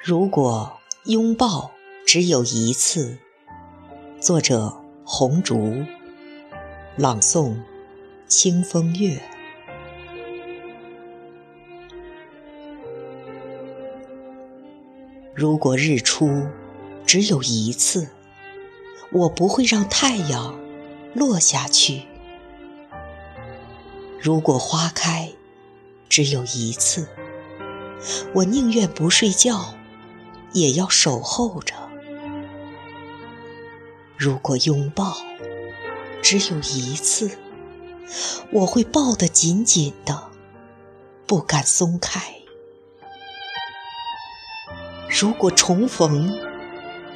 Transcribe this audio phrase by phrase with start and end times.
[0.00, 1.72] 如果拥抱
[2.06, 3.18] 只有一次，
[4.20, 4.72] 作者：
[5.04, 5.84] 红烛，
[6.96, 7.56] 朗诵：
[8.28, 9.20] 清风月。
[15.34, 16.46] 如果日出
[17.04, 18.08] 只有一次，
[19.10, 20.56] 我不会让太阳
[21.12, 22.02] 落下去。
[24.20, 25.32] 如果花开
[26.08, 27.08] 只有一次，
[28.32, 29.74] 我宁愿不睡觉。
[30.52, 31.74] 也要守候着。
[34.16, 35.16] 如果拥抱
[36.20, 37.38] 只有一次，
[38.50, 40.30] 我会抱得紧紧的，
[41.26, 42.20] 不敢松开。
[45.08, 46.36] 如果重逢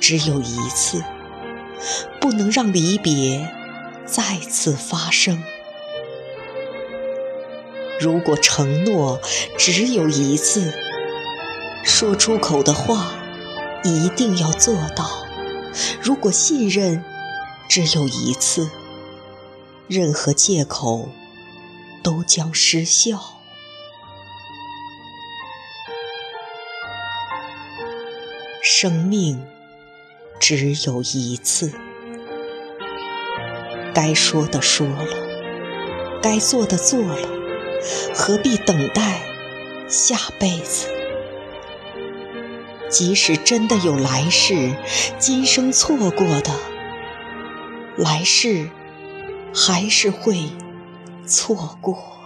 [0.00, 1.04] 只有一次，
[2.20, 3.48] 不能让离别
[4.04, 5.42] 再次发生。
[8.00, 9.20] 如果承诺
[9.56, 10.72] 只有一次，
[11.84, 13.14] 说出口的话。
[13.88, 15.26] 一定要做到。
[16.00, 17.04] 如果信任
[17.68, 18.70] 只有一次，
[19.86, 21.08] 任何借口
[22.02, 23.34] 都将失效。
[28.62, 29.44] 生命
[30.38, 31.72] 只有一次，
[33.94, 35.06] 该说的说了，
[36.22, 37.28] 该做的做了，
[38.14, 39.22] 何必等待
[39.88, 40.88] 下辈子？
[42.88, 44.74] 即使真的有来世
[45.18, 46.52] 今生错过的
[47.96, 48.70] 来世
[49.54, 50.50] 还是会
[51.26, 52.18] 错过。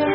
[0.00, 0.07] a